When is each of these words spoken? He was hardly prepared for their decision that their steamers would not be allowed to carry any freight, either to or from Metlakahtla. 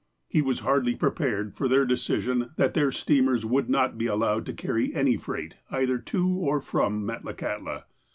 He 0.27 0.41
was 0.41 0.61
hardly 0.61 0.95
prepared 0.95 1.53
for 1.55 1.67
their 1.67 1.85
decision 1.85 2.53
that 2.55 2.73
their 2.73 2.91
steamers 2.91 3.45
would 3.45 3.69
not 3.69 3.99
be 3.99 4.07
allowed 4.07 4.47
to 4.47 4.53
carry 4.53 4.91
any 4.95 5.15
freight, 5.15 5.57
either 5.69 5.99
to 5.99 6.27
or 6.27 6.59
from 6.59 7.05
Metlakahtla. 7.05 7.83